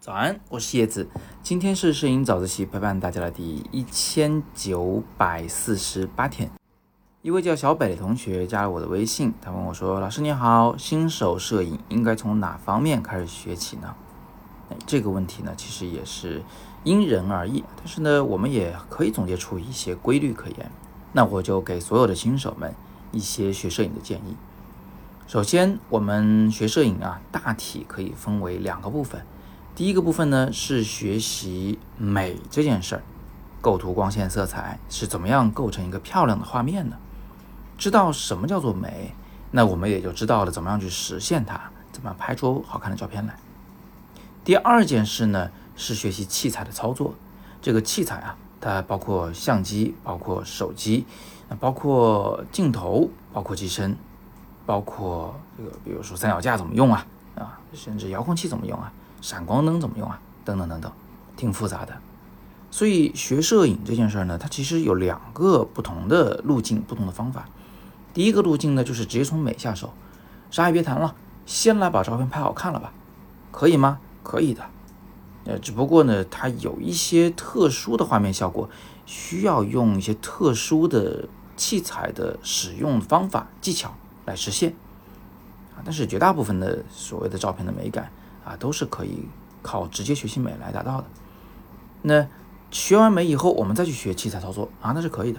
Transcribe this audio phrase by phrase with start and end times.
[0.00, 1.08] 早安，我是叶子。
[1.42, 6.50] 今天是摄影早自习陪伴大家的第一千九百四十八天。
[7.22, 13.94] 一位叫小北的同学加了我的微信，他问我说：“老师你好，新手摄影应该从哪方面开始学起呢？”
[14.86, 16.42] 这个问题呢，其实也是
[16.84, 20.70] 因人而异，但是呢，我们也可以总结出一些规律可言。
[21.12, 22.74] 那我就给所有的新手们
[23.12, 24.36] 一些学摄影的建议。
[25.30, 29.24] 首先，我们学摄影啊，大体可以分为两个部分。
[29.76, 33.02] 第一个部分呢是学习美这件事儿，
[33.60, 36.96] 构图、光线、色彩是怎么样构成一个漂亮的画面的。
[37.78, 39.14] 知道什么叫做美，
[39.52, 41.60] 那我们也就知道了怎么样去实现它，
[41.92, 43.36] 怎么拍出好看的照片来。
[44.44, 47.14] 第二件事呢是学习器材的操作。
[47.62, 51.06] 这个器材啊，它包括相机，包括手机，
[51.48, 53.96] 那包括镜头，包括机身，
[54.66, 57.06] 包括这个比如说三脚架怎么用啊
[57.36, 58.92] 啊，甚至遥控器怎么用啊。
[59.20, 60.18] 闪光灯怎么用啊？
[60.44, 60.90] 等等等等，
[61.36, 61.94] 挺复杂的。
[62.70, 67.46] 所以学摄影这件事儿呢，它其实有两个不同的路径，不同的方法。
[68.14, 69.92] 第一个路径呢，就是直接从美下手，
[70.50, 72.92] 啥也别谈了，先来把照片拍好看了吧？
[73.50, 73.98] 可以吗？
[74.22, 74.64] 可以的。
[75.44, 78.70] 呃，只不过呢，它有一些特殊的画面效果，
[79.04, 83.94] 需要用一些特殊的器材的使用方法技巧
[84.26, 84.74] 来实现
[85.74, 85.82] 啊。
[85.84, 88.10] 但是绝大部分的所谓的照片的美感。
[88.42, 89.28] 啊，都是可以
[89.60, 91.06] 靠直接学习美来达到的。
[92.00, 92.26] 那
[92.70, 95.38] 学完美以后，我们再去学器材操作啊，那是可以的。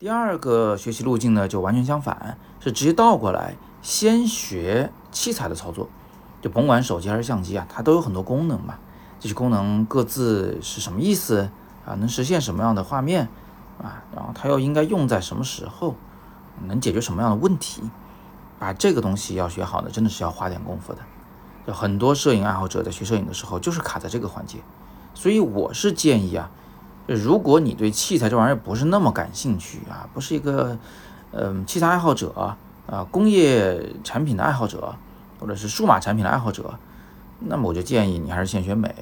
[0.00, 5.88] 第二个学习路径呢，就完全相反，是直接倒过来，先学器材的操作。
[6.42, 8.74] 就甭管手机还是相机啊，它都有很多功能嘛。
[9.20, 11.48] 这些功能各自是什么意思
[11.86, 11.94] 啊？
[11.94, 13.28] 能实现什么样的画面
[13.80, 14.02] 啊？
[14.12, 15.94] 然后它又应该用在什么时候？
[16.66, 17.82] 能解决什么样的问题？
[18.58, 20.98] 把这个东西要学好呢，真的是要花点功夫的。
[21.66, 24.58] 有很多摄影爱好者在学摄影的时候，就是卡在这个环节，
[25.14, 26.50] 所以我是建议啊，
[27.06, 30.76] 如果你对器材这玩意儿不是那么感兴趣啊，不是一个
[31.30, 32.56] 嗯器材爱好者
[32.86, 34.96] 啊，工业产品的爱好者，
[35.38, 36.78] 或者是数码产品的爱好者，
[37.38, 38.92] 那么我就建议你还是先学美，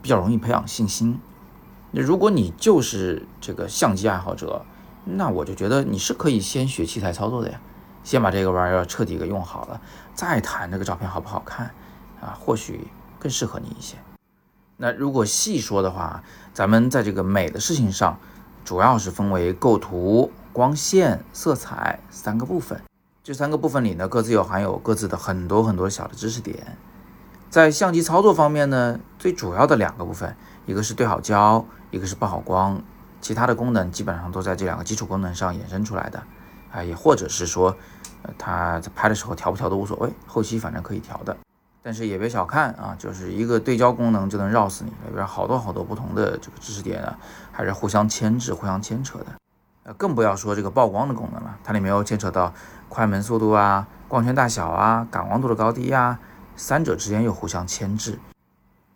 [0.00, 1.20] 比较容易培养信心。
[1.90, 4.64] 那如果你就是这个相机爱好者，
[5.04, 7.60] 那我就觉得你是可以先学器材操作的呀，
[8.04, 9.80] 先把这个玩意儿彻底给用好了，
[10.14, 11.72] 再谈这个照片好不好看。
[12.20, 12.86] 啊，或许
[13.18, 13.96] 更适合你一些。
[14.76, 16.22] 那如果细说的话，
[16.54, 18.16] 咱们在这个美的事情上，
[18.64, 22.80] 主要是分为构图、光线、色彩三个部分。
[23.24, 26.78] 这三个部分里呢，各自又含有各自的很多很多小的知识点。
[27.50, 30.36] 在相机操作方面呢，最主要的两个部分，
[30.66, 32.80] 一个是对好焦，一个是曝好光，
[33.22, 36.22] 其他的功能基本上都在这两个基础功能上衍生出来的。
[36.72, 37.76] 啊，也或者是说，
[38.22, 41.36] 呃，它在拍的时候调不调都无所谓，后期反正可以调的。
[41.82, 47.18] 但是也别小看啊，就是一个对焦功能就能绕死你，里边好多好多不同的这个知识点啊，
[47.50, 49.26] 还是互相牵制、互相牵扯的。
[49.82, 52.54] 呃，更不要说这个曝光的功能了，它里面又牵扯到
[52.88, 56.18] 快门速度啊、光圈大小啊、感光度的高低呀，
[56.56, 58.18] 三者之间又互相牵制。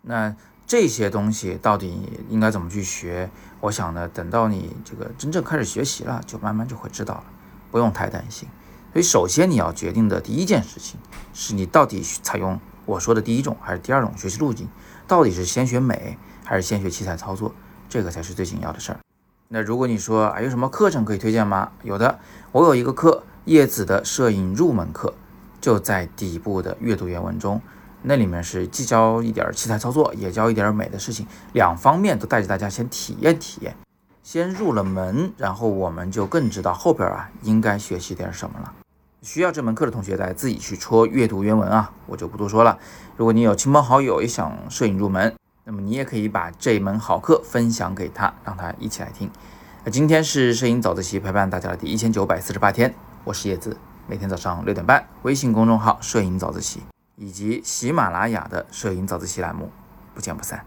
[0.00, 0.34] 那
[0.66, 1.96] 这些东西到底
[2.28, 3.30] 应该怎么去学？
[3.60, 7.24] 我想呢，等到你这个真正开始学习了，就慢慢就会知道了，
[7.70, 8.48] 不用太担心。
[8.92, 10.98] 所以，首先你要决定的第一件事情，
[11.32, 12.58] 是你到底采用。
[12.86, 14.68] 我说的第一种还是第二种学习路径，
[15.06, 17.52] 到底是先学美还是先学器材操作，
[17.88, 18.98] 这个才是最紧要的事儿。
[19.48, 21.72] 那如果你说啊，有什么课程可以推荐吗？
[21.82, 22.18] 有的，
[22.52, 25.14] 我有一个课，叶子的摄影入门课，
[25.60, 27.60] 就在底部的阅读原文中，
[28.08, 33.74] 那里面是既教一点器材操作，也教一点美的事情，两方面都带着大家先体验体验，
[34.22, 38.72] 先入了门，然后我们就更知道后边啊应该学习点什么了。
[39.22, 42.78] 需要这门课的同学再自己去戳阅读原文啊，我就不多说了。
[43.16, 45.34] 如果你有亲朋好友也想摄影入门，
[45.64, 49.28] 那么你也可以把这门好课分享给他，让他一起来听。
[49.82, 52.94] 那今天是摄影早自习陪伴大家的第一千九百四十八天，
[53.24, 56.82] 我是叶子，每天早上六点半，微信公众号“摄影早自习”
[57.16, 59.70] 以及喜马拉雅的“摄影早自习”栏目，
[60.14, 60.64] 不见不散。